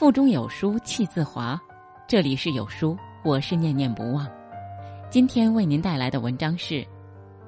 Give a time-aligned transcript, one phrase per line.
[0.00, 1.60] 腹中有书气自华。
[2.08, 4.26] 这里是有书，我是念念不忘。
[5.10, 6.82] 今天为您带来的文章是：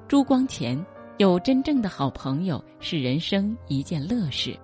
[0.07, 0.79] 朱光潜
[1.17, 4.55] 有真正的好朋友是人生一件乐事。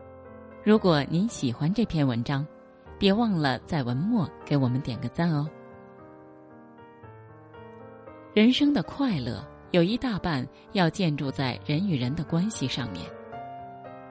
[0.64, 2.46] 如果您喜欢这篇文章，
[3.00, 5.50] 别忘了在文末给我们点个赞哦。
[8.36, 13.04] 人生的快乐有一大半要建筑在人与人的关系上面。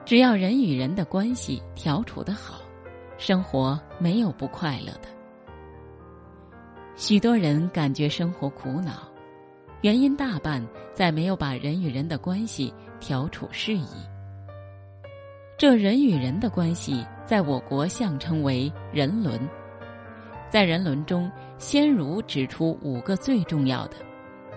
[0.04, 2.59] 只要人与人的关系调处得好，
[3.18, 5.08] 生活没有不快乐的。
[6.95, 9.09] 许多人感觉生活苦恼，
[9.82, 13.88] 原因大半在没有把人与人的关系调处适宜。
[15.56, 19.40] 这人与人的关系，在我国象称为人伦。
[20.48, 23.96] 在人伦中，先儒指出五个最重要的，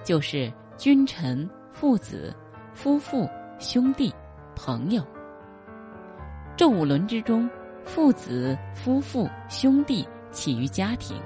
[0.04, 2.32] 就是君臣、父子、
[2.76, 3.28] 夫妇、
[3.58, 4.14] 兄弟、
[4.56, 5.04] 朋友。
[6.56, 7.50] 这五伦之中，
[7.86, 11.18] 父子、夫妇、兄弟起于家庭。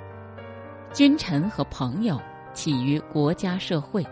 [0.93, 2.19] 君臣和朋友
[2.53, 4.05] 起于国家社会。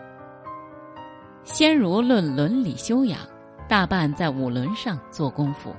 [1.44, 3.19] 先儒论伦理修养，
[3.67, 5.73] 大半在五伦上做功夫，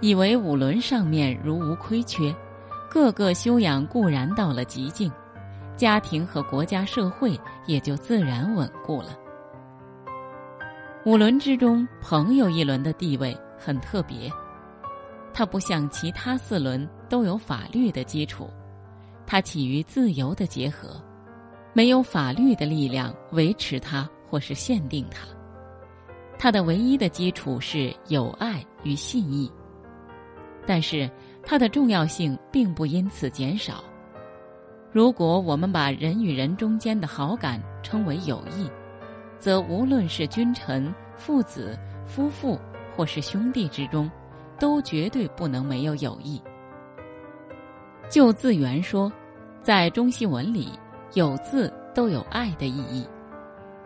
[0.00, 2.34] 以为五伦上面如无亏缺，
[2.90, 5.10] 各个修养固然到了极境，
[5.76, 9.08] 家庭和国家社会也就自然稳固了。
[11.04, 14.30] 五伦之中，朋友一伦的地位很特别，
[15.34, 18.48] 它不像其他四轮都有法律的基础。
[19.26, 21.02] 它起于自由的结合，
[21.72, 25.26] 没有法律的力量维持它或是限定它。
[26.38, 29.50] 它的唯一的基础是友爱与信义，
[30.66, 31.10] 但是
[31.42, 33.82] 它的重要性并不因此减少。
[34.92, 38.70] 如果我们把人与人中间的好感称为友谊，
[39.38, 41.76] 则无论是君臣、父子、
[42.06, 42.58] 夫妇
[42.94, 44.08] 或是兄弟之中，
[44.64, 46.42] 都绝对不能没有友谊。
[48.08, 49.12] 就字源说，
[49.62, 50.70] 在中西文里，
[51.12, 53.06] 有字都有爱的意义，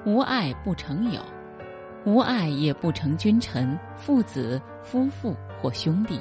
[0.07, 1.21] 无爱不成友，
[2.05, 6.21] 无爱也不成君臣、父子、夫妇或兄弟。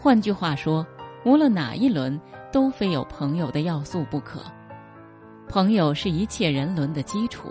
[0.00, 0.86] 换句话说，
[1.22, 2.18] 无论哪一轮，
[2.50, 4.40] 都非有朋友的要素不可。
[5.46, 7.50] 朋友是一切人伦的基础，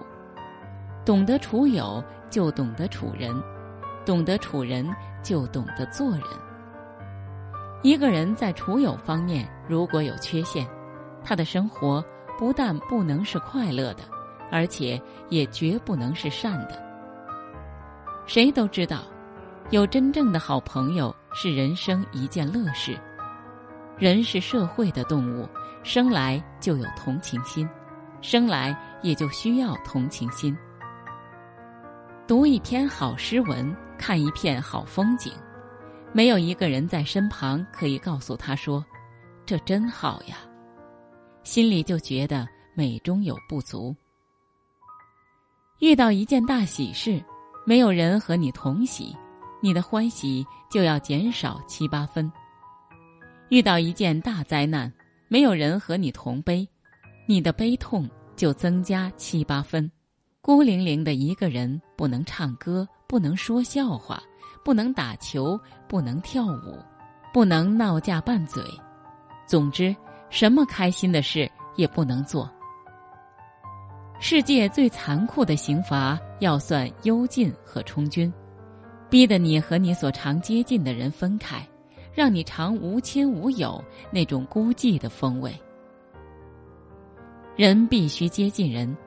[1.06, 3.40] 懂得处友，就懂得处人；
[4.06, 4.88] 懂得处人，
[5.24, 6.24] 就懂得做人。
[7.82, 10.68] 一个人在处友方面如果有缺陷，
[11.24, 12.04] 他的生活
[12.38, 14.04] 不但不能是快乐的，
[14.52, 16.84] 而且也绝不能是善的。
[18.26, 19.04] 谁都知道，
[19.70, 22.98] 有真正的好朋友是人生一件乐事。
[23.98, 25.48] 人是社会的动物，
[25.84, 27.70] 生来就有同情心，
[28.22, 30.58] 生来也就需要同情心。
[32.28, 35.32] 读一篇好诗文，看一片好风景。
[36.14, 38.86] 没有一个人在身旁可以告诉他说
[39.46, 40.38] ：“这真好呀。”
[41.44, 43.96] 心里就觉得美中有不足。
[45.80, 47.22] 遇到一件大喜事，
[47.66, 49.16] 没有人和你同喜，
[49.62, 52.32] 你的欢喜就要减少七八分；
[53.50, 54.92] 遇到一件大灾难，
[55.28, 56.66] 没有人和你同悲，
[57.28, 59.92] 你的悲痛就增加七八分。
[60.42, 64.22] 孤零零的一个人，不能唱歌，不能说笑话。
[64.64, 66.80] 不能打球，不能跳舞，
[67.32, 68.64] 不能闹架拌嘴，
[69.46, 69.96] 总之，
[70.32, 72.50] 什么开心的事也不能做。
[74.20, 78.34] 世界最残酷的刑罚要算幽禁和充军，
[79.08, 81.64] 逼得你和你所常接近的人分开，
[82.12, 83.80] 让你尝无亲无友
[84.10, 85.56] 那种孤寂的风味。
[87.56, 88.98] 人必须接近人，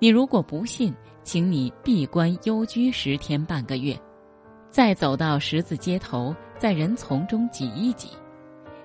[0.00, 0.92] 你如果不信，
[1.24, 3.98] 请你闭关幽居十天半个月。
[4.70, 8.10] 再走到十字街头，在人丛中挤一挤，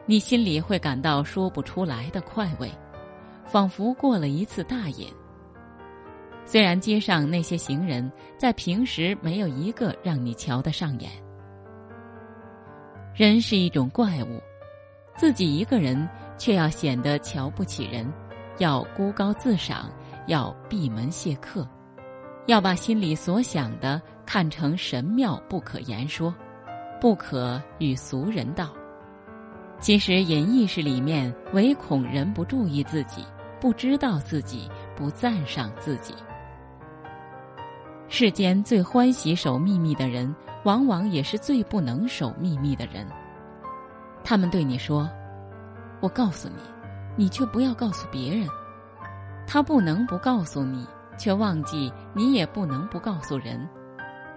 [0.05, 2.72] 你心里会感到说不出来的快慰，
[3.45, 5.07] 仿佛过了一次大瘾。
[6.45, 11.12] 虽然街上那些行人在平时没有一个让你瞧得上眼，
[13.15, 14.41] 人是一种怪物，
[15.18, 16.07] 自己一个人
[16.38, 18.12] 却要显得瞧不起人，
[18.59, 19.91] 要孤高自赏，
[20.27, 21.68] 要闭门谢客。
[22.50, 26.34] 要把心里所想的看成神妙不可言说，
[27.00, 28.72] 不可与俗人道。
[29.80, 33.24] 其实隐意识里面，唯恐人不注意自己，
[33.62, 36.16] 不知道自己，不赞赏自己。
[38.07, 43.06] 世间最欢喜守秘密的人，往往也是最不能守秘密的人。
[44.24, 45.07] 他们对你说
[46.01, 46.63] ：“我告诉你，
[47.16, 48.50] 你却不要告诉别人。”
[49.46, 50.88] 他不能不告诉你。
[51.19, 53.69] 却忘记你也不能不告诉人，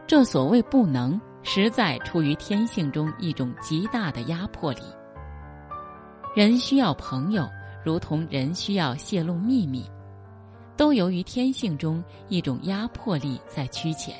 [0.07, 4.81] 这所谓不能，实在出于天性中一种极大的压迫力。
[6.35, 7.49] 人需要朋友，
[7.85, 9.89] 如同人需要泄露秘密，
[10.77, 14.13] 都由于天性中一种压迫力在驱遣。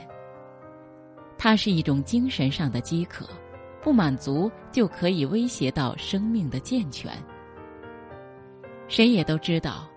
[1.37, 3.27] 它是一种精神上的饥渴，
[3.83, 7.11] 不满足就可以威胁到生命的健全。
[8.87, 9.89] 谁也都知道，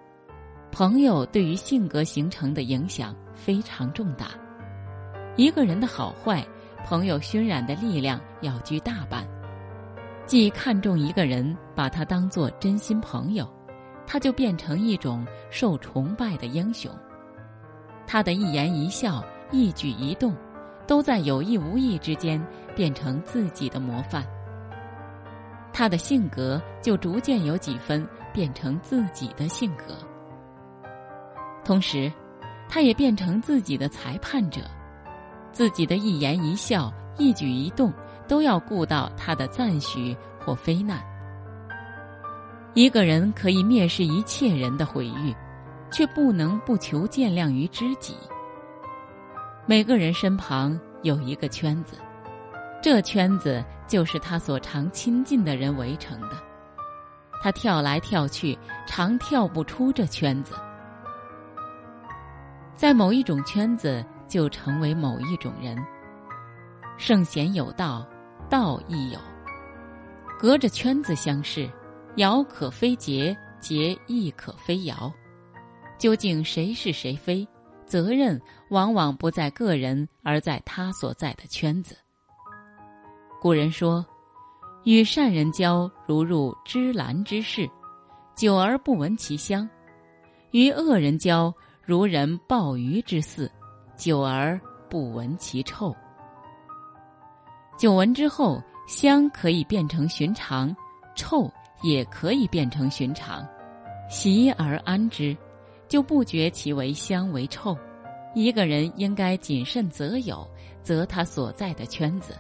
[0.78, 4.32] 朋友对于性格形成的影响非常重大。
[5.38, 6.46] 一个人的好坏，
[6.86, 9.26] 朋友熏染的力量要居大半。
[10.26, 13.50] 既看重一个人，把他当作真心朋友，
[14.06, 16.92] 他就变成一种受崇拜的英雄。
[18.06, 19.24] 他的一言一笑、
[19.54, 20.36] 一举一动，
[20.86, 22.46] 都在有意无意之间
[22.76, 24.28] 变成自己的模范。
[25.72, 29.96] 他的性格就逐渐有几分变成自己的性格，
[31.66, 32.10] 同时，
[32.70, 34.62] 他也变成自己的裁判者，
[35.52, 37.92] 自己的一言一笑、一举一动。
[38.28, 41.00] 都要顾到他的赞许或非难。
[42.74, 45.32] 一个人可以蔑视一切人的毁誉，
[45.92, 48.16] 却不能不求见谅于知己。
[49.68, 51.98] 每个人身旁有一个圈子，
[52.82, 56.32] 这圈子就是他所常亲近的人围成的。
[57.44, 58.58] 他跳来跳去，
[58.88, 60.56] 常跳不出这圈子。
[62.76, 65.78] 在某一种圈子，就成为某一种人。
[66.98, 68.06] 圣贤有道。
[68.48, 69.20] 道亦有，
[70.40, 71.68] 隔着圈子相视，
[72.18, 75.12] 遥可非节，节亦可非遥。
[75.98, 77.46] 究竟谁是谁非？
[77.88, 78.40] 责任
[78.70, 81.98] 往往不在个人，而在他所在的圈子。
[83.42, 84.06] 古人说
[84.86, 87.68] ：“与善人交，如入芝兰之室，
[88.36, 89.68] 久而不闻其香；
[90.52, 91.52] 与恶人交，
[91.86, 93.52] 如人鲍鱼之肆，
[93.96, 94.60] 久而
[94.90, 95.96] 不闻其臭。”
[97.78, 100.76] 久闻之后，香可以变成寻常，
[101.16, 101.48] 臭
[101.84, 103.48] 也可以变成寻常，
[104.10, 105.38] 习而安之，
[105.88, 107.78] 就不觉其为香为臭。
[108.34, 110.46] 一个人应该谨慎择友，
[110.82, 112.36] 择他所在的圈子，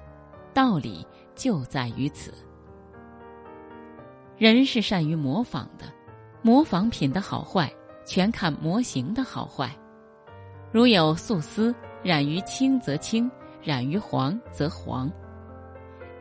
[0.55, 1.05] 道理
[1.35, 2.33] 就在于此。
[4.39, 5.85] 人是善于模仿的，
[6.41, 7.71] 模仿品的好坏，
[8.05, 9.69] 全看模型的好坏。
[10.71, 11.73] 如有素丝
[12.03, 13.29] 染于青则青，
[13.63, 15.11] 染于黄则黄。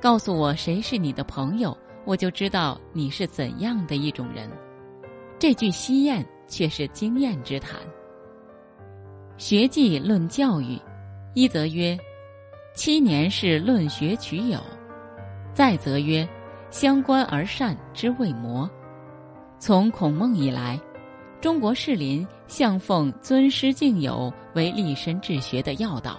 [0.01, 4.51] 告诉我谁是你的朋友，我就知道你是怎样的一种人。
[5.39, 7.79] 这句西谚却是经验之谈。
[9.37, 10.79] 学记论教育，
[11.35, 11.99] 一则曰：
[12.75, 14.59] 七年是论学取友；
[15.53, 16.27] 再则曰：
[16.71, 18.71] 相关而善之谓魔。
[19.59, 20.79] 从孔孟以来，
[21.45, 26.19] 中国士林向奉尊师敬友为立身治学的要道。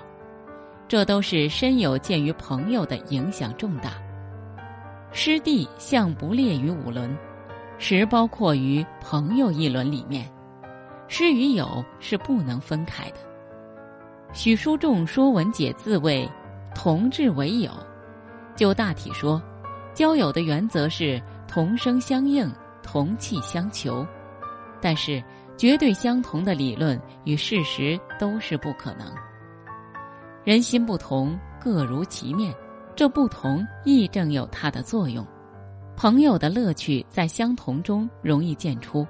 [0.88, 3.94] 这都是深有鉴于朋友的影响重大。
[5.12, 7.18] 师弟向不列于五伦，
[7.80, 10.32] 实包括于朋友一伦里面。
[11.08, 13.16] 师与友是不能分开的。
[14.32, 16.30] 许叔仲《说文解字》谓
[16.76, 17.72] ：“同志为友。”
[18.56, 19.42] 就大体说，
[19.92, 22.48] 交友的原则是同声相应、
[22.84, 24.06] 同气相求。
[24.86, 25.20] 但是，
[25.58, 29.12] 绝对相同的理论与事实都是不可能。
[30.44, 32.54] 人心不同，各如其面，
[32.96, 35.26] 这不同亦正有它的作用。
[35.98, 39.08] 朋友的乐趣在相同中容易见出，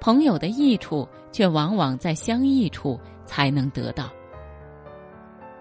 [0.00, 4.10] 朋友的益处却往往在相异处才能得到。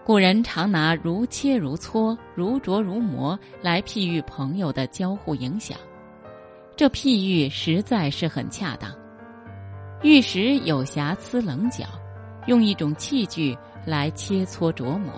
[0.04, 5.78] 古人常拿如切如磋、如琢如磨来譬喻朋友的交互影响，
[6.76, 8.92] 这譬喻实在是很恰当。
[10.06, 11.84] 玉石有瑕疵棱角，
[12.46, 13.58] 用一种器具。
[13.88, 15.14] 来切磋琢磨，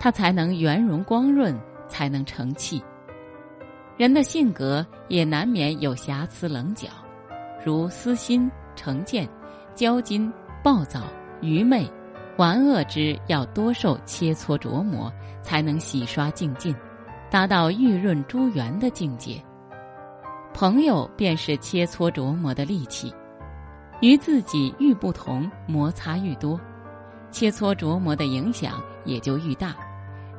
[0.00, 1.56] 它才能圆融光润，
[1.88, 2.82] 才能成器。
[3.96, 6.88] 人的性格也难免有瑕疵棱角，
[7.64, 9.28] 如私心、成见、
[9.76, 10.32] 骄矜、
[10.64, 11.02] 暴躁、
[11.40, 11.88] 愚昧、
[12.38, 16.74] 顽恶之，要多受切磋琢磨，才能洗刷净尽，
[17.30, 19.40] 达到玉润珠圆的境界。
[20.52, 23.14] 朋友便是切磋琢磨的利器，
[24.00, 26.60] 与自己愈不同，摩擦愈多。
[27.30, 29.74] 切磋琢磨的影响也就愈大，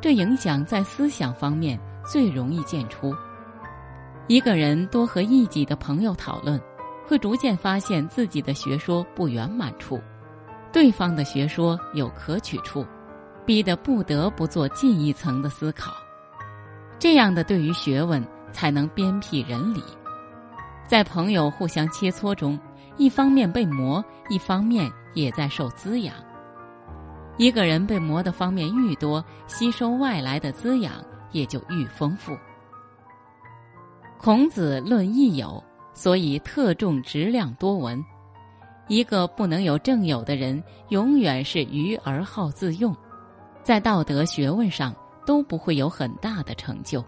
[0.02, 3.14] 这影响在思想方面最容易见出。
[4.28, 6.60] 一个人多和异己的朋友讨论，
[7.06, 10.02] 会逐渐发现自己的学说不圆满处，
[10.72, 12.86] 对方的学说有可取处，
[13.46, 15.94] 逼得不得不做进一层的思考。
[17.00, 19.84] 这样的对于学问才能鞭辟人理。
[20.88, 22.60] 在朋友互相切磋中，
[22.98, 26.16] 一方面被磨，一方面也在受滋养。
[27.38, 30.94] 一个人被磨的方面愈多，吸收外来的滋养
[31.32, 32.36] 也就愈丰富。
[34.18, 35.64] 孔子论益友，
[35.94, 38.04] 所以特重质量多闻。
[38.88, 42.96] 一个不能有正友的人，永远是愚而好自用，
[43.62, 47.04] 在道德学问上都不会有很大的成就。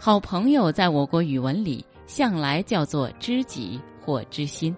[0.00, 4.74] 好朋友在我国语文里向来叫做知己或知心，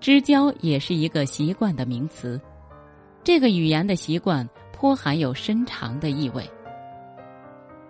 [0.00, 2.40] 知交也是一个习惯的名词。
[3.22, 6.42] 这个语言的习惯颇含有深长的意味。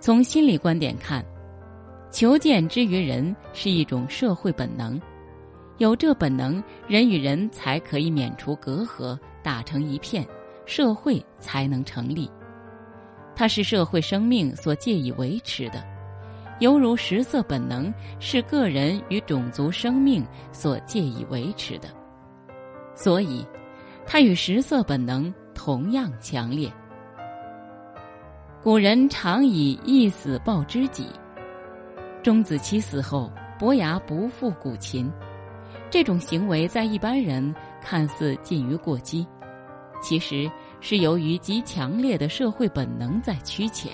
[0.00, 1.24] 从心理观点看，
[2.10, 5.00] 求见之于人是一种社会本能，
[5.78, 10.26] 有这本能，人与人才可以免除隔阂，打成一片，
[10.66, 12.28] 社会才能成立。
[13.36, 15.84] 它是社会生命所借以维持的，
[16.62, 21.88] 犹如食色本能是个人与种族生命所借以维持的，
[22.94, 23.44] 所以，
[24.06, 26.72] 它与食色本能同样强烈。
[28.62, 31.08] 古人常以一死报知己。
[32.22, 33.28] 钟子期死后，
[33.58, 35.10] 伯牙不复古琴，
[35.90, 39.26] 这种行为在一般人看似近于过激，
[40.00, 40.48] 其实
[40.80, 43.88] 是由于极强烈的社会本能在驱遣。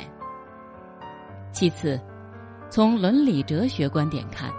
[1.50, 1.98] 其次，
[2.70, 4.52] 从伦理哲学观点看，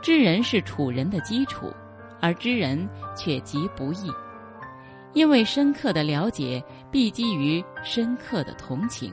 [0.00, 1.72] 知人是处人的基础，
[2.20, 4.10] 而知人却极不易，
[5.14, 9.12] 因为深刻的了解必基于深刻的同情。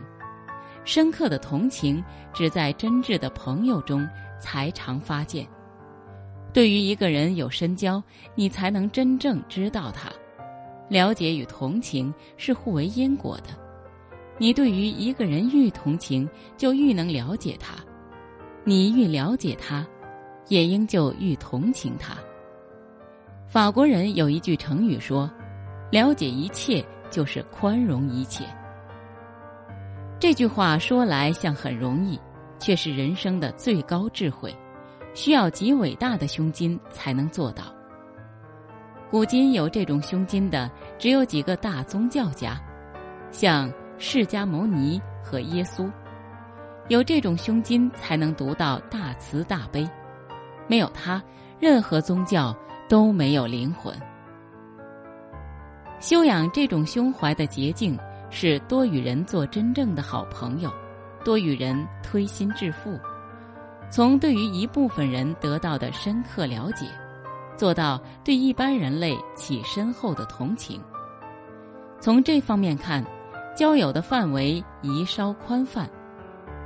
[0.86, 2.01] 深刻的同情，
[2.34, 4.08] 只在真挚的朋友中
[4.39, 5.46] 才常发现。
[6.53, 8.01] 对于一个人有深交，
[8.36, 10.10] 你才能真正知道他。
[10.88, 13.50] 了解与同情是互为因果的。
[14.38, 17.74] 你对于一个人愈同情，就愈能了解他；
[18.70, 19.88] 你愈了解他，
[20.50, 22.18] 也应就愈同情他。
[23.46, 25.32] 法国人有一句成语说
[25.90, 28.44] ：“了解一切，就是宽容一切。”
[30.20, 32.20] 这句话说来像很容易，
[32.60, 34.54] 却是人生的最高智慧，
[35.14, 37.74] 需要极伟大的胸襟才能做到。
[39.10, 40.70] 古今有这种胸襟的，
[41.00, 42.62] 只有几个大宗教家，
[43.32, 45.90] 像释迦牟尼和耶稣，
[46.88, 49.88] 有这种胸襟才能读到大慈大悲，
[50.67, 51.22] 没有他，
[51.60, 52.56] 任何宗教
[52.88, 53.94] 都没有灵魂。
[56.00, 57.98] 修养这种胸怀的捷径。
[58.29, 60.70] 是多与人做真正的好朋友，
[61.24, 63.00] 多与人推心置腹，
[63.89, 66.88] 从对于一部分人得到的深刻了解，
[67.56, 70.82] 做到对一般人类起深厚的同情。
[72.01, 73.01] 从这方面看，
[73.56, 75.89] 交友的范围宜稍宽泛，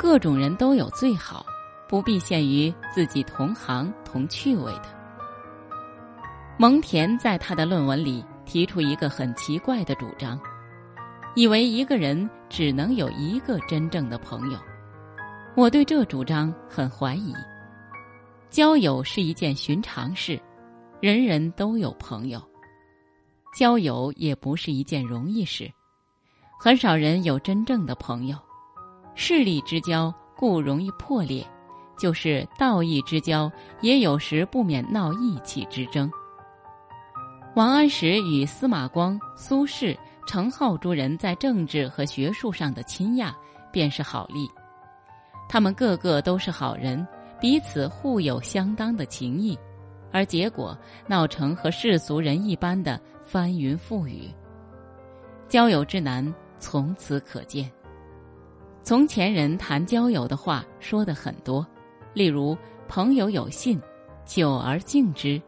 [0.02, 1.46] 各种人都有最好，
[1.88, 4.86] 不必限于自己同行同趣味的。
[6.58, 10.42] 蒙恬在他的论文里提出一个很奇怪的主张。
[11.36, 14.58] 以为一个人只能有一个真正的朋友，
[15.56, 17.32] 我对这主张很怀疑。
[18.50, 20.42] 交友是一件寻常事，
[21.00, 22.42] 人人都有朋友。
[23.56, 25.72] 交友也不是一件容易事，
[26.60, 28.36] 很少人有真正的朋友。
[29.24, 31.46] 势力之交故容易破裂，
[31.96, 33.52] 就是道义之交，
[33.82, 36.12] 也有时不免闹义气之争。
[37.56, 39.96] 王安石与司马光、苏轼。
[40.28, 43.36] 程颢诸人在政治和学术上的亲亚，
[43.72, 44.50] 便是好例。
[45.50, 47.06] 他们个个都是好人，
[47.40, 49.58] 彼此互有相当的情谊，
[50.12, 54.30] 而结果闹成和世俗人一般的翻云覆雨。
[55.48, 57.70] 交友之难，从此可见。
[58.84, 61.66] 从前人谈交友的话说的很多，
[62.14, 62.58] 例如
[62.90, 63.80] “朋友有信，
[64.26, 65.40] 久而敬之；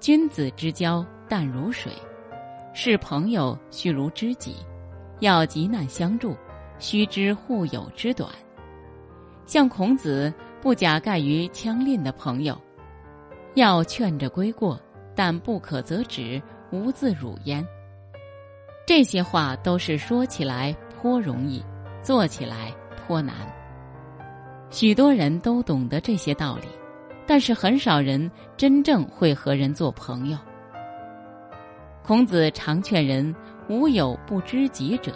[0.00, 1.92] 君子之交淡如水。”
[2.74, 4.56] 是朋友须如知己，
[5.20, 6.34] 要急难相助，
[6.78, 8.30] 须知互有之短。
[9.46, 12.58] 像孔子不假盖于枪吝的朋友，
[13.54, 14.80] 要劝着归过，
[15.14, 17.66] 但不可则止，无自辱焉。
[18.86, 21.62] 这些话都是说起来颇容易，
[22.02, 23.34] 做起来颇难。
[24.70, 26.66] 许多人都懂得这些道理，
[27.26, 30.38] 但是很少人真正会和人做朋友。
[32.02, 33.34] 孔子常劝人
[33.68, 35.12] “无有不知己者”，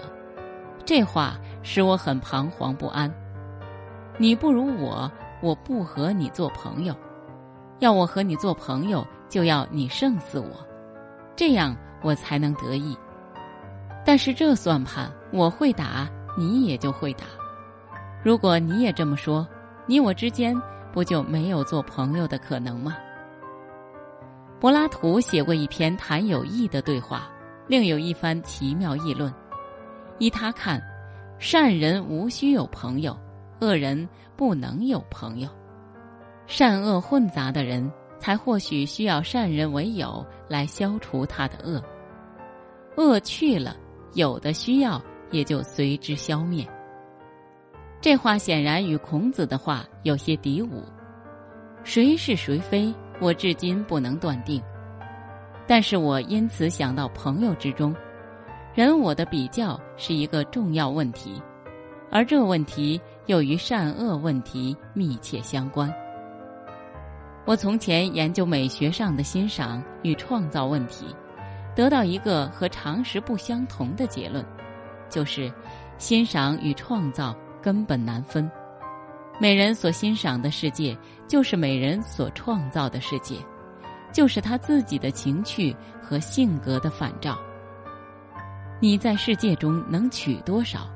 [0.84, 3.12] 这话使我很彷徨不安。
[4.18, 5.10] 你不如我，
[5.42, 6.94] 我不和你做朋友；
[7.80, 10.50] 要我和你做朋友，就要你胜似我，
[11.34, 12.96] 这样我才能得意。
[14.04, 17.24] 但是这算盘我会打，你也就会打。
[18.22, 19.46] 如果你也这么说，
[19.86, 20.54] 你我之间
[20.92, 22.96] 不就没有做朋友的可能吗？
[24.58, 27.28] 柏拉图写过一篇谈友谊的对话，
[27.66, 29.32] 另有一番奇妙议论。
[30.18, 30.82] 依他看，
[31.38, 33.16] 善人无需有朋友，
[33.60, 35.48] 恶人不能有朋友。
[36.46, 41.82] 善恶混杂的人，才或许需要善人为友来消除他的恶。
[42.96, 43.76] 恶去了，
[44.14, 46.66] 有的需要也就随之消灭。
[48.00, 50.84] 这话显然与孔子的话有些敌伍，
[51.82, 54.62] 谁是谁非，我至今不能断定。
[55.66, 57.94] 但是我因此想到朋友之中，
[58.74, 61.42] 人我的比较是一个重要问题，
[62.10, 65.92] 而这问题又与善恶问题密切相关。
[67.44, 71.06] 我从前研究美学上的欣赏与创造问题，
[71.74, 74.44] 得到一个和常识不相同的结论，
[75.08, 75.52] 就是
[75.98, 77.34] 欣赏与创造。
[77.62, 78.48] 根本难分，
[79.40, 80.96] 美人所欣赏的世界，
[81.26, 83.34] 就是美人所创造的世界，
[84.12, 87.36] 就是他自己的情趣和性格的反照。
[88.78, 90.88] 你在世界中能取多少，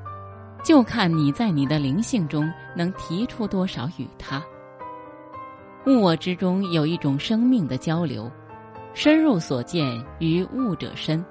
[0.63, 4.41] 就看你在你的灵性中能提出多少与他。
[5.87, 8.31] 物我之中有一种生命的交流，
[8.93, 11.25] 深入所见于物者深，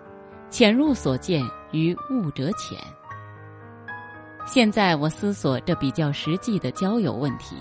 [0.50, 2.78] 浅入所见于物者浅。
[4.46, 7.56] 现在我思索这比较实际的交友问题，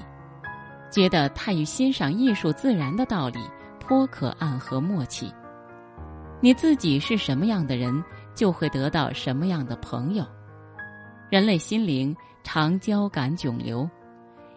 [0.91, 3.39] 觉得它与欣赏艺术自然的道理
[3.79, 5.31] 颇可暗合默契。
[6.41, 10.25] 你自己是什么样的人，就会得到什么样的朋友。
[11.29, 13.87] 人类心灵常交感迥流，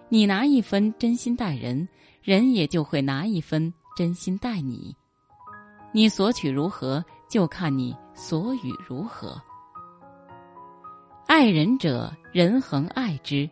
[0.08, 1.86] 你拿一分真心待人，
[2.22, 4.96] 人也就会拿一分真心待你。
[5.92, 9.40] 你索取如何，就看你所与如何。
[11.26, 13.48] 爱人者，人恒爱之；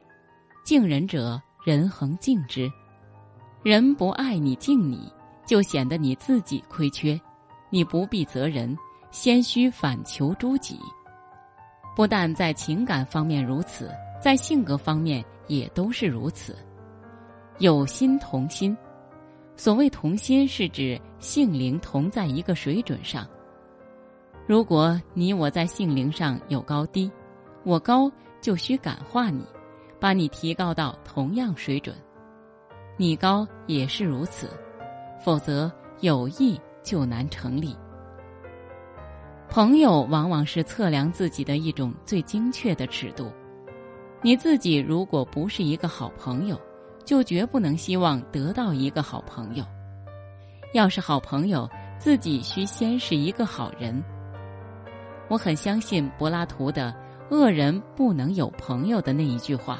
[0.63, 2.71] 敬人者，人恒敬之。
[3.63, 5.11] 人不爱你、敬你，
[5.47, 7.19] 就显得你自己亏缺。
[7.71, 8.77] 你不必责人，
[9.11, 10.79] 先须反求诸己。
[11.97, 16.54] 不但在情感方面如此，在性格方面也都是如此。
[17.61, 18.76] 有心同心，
[19.57, 23.26] 所谓同心，是指性灵同在一个水准上。
[24.47, 27.11] 如果你我在性灵上有高低，
[27.63, 29.45] 我高就需感化你，
[30.00, 31.95] 把你提高到同样水准；
[32.97, 34.49] 你高也是如此，
[35.25, 37.76] 否则友谊就难成立。
[39.49, 43.31] 朋友往往是测量自己的一种最精确的尺度。
[44.23, 46.61] 你自己如果不是一个好朋友，
[47.05, 49.65] 就绝不能希望得到一个好朋友。
[50.73, 54.03] 要是好朋友，自己需先是一个好人。
[55.30, 56.95] 我很相信柏拉图的。
[57.30, 59.78] 恶人不能有朋友的那一句话。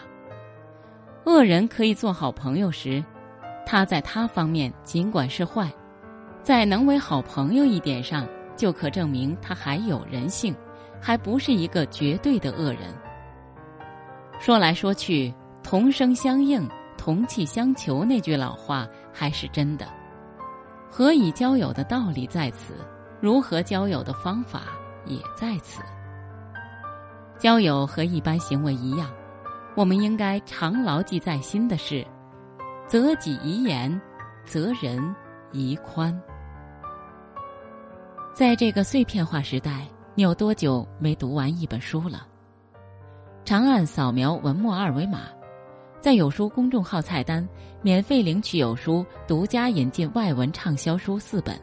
[1.26, 3.04] 恶人可以做好朋友时，
[3.66, 5.68] 他在他方面尽管是坏，
[6.44, 8.24] 在能为好朋友一点上，
[8.56, 10.54] 就可证明他还有人性，
[11.00, 12.94] 还不是一个绝对的恶人。
[14.38, 16.64] 说来说去，同声相应、
[16.96, 19.88] 同气相求那句老话还是真的。
[20.88, 22.74] 何以交友的道理在此，
[23.20, 24.62] 如何交友的方法
[25.06, 25.82] 也在此。
[27.38, 29.10] 交友和一般行为一样，
[29.74, 32.06] 我们应该常牢记在心的是：
[32.86, 34.00] 择己宜严，
[34.44, 35.14] 择人
[35.52, 36.18] 宜宽。
[38.34, 42.26] 在这个碎片化时代，你有多久没读完一本书了？
[43.44, 45.20] 长按扫描文末二维码，
[46.00, 47.46] 在有书公众号菜单
[47.82, 51.58] 免费领取有书独家引进外文畅销书四本，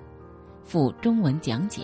[0.64, 1.84] 附中文讲解。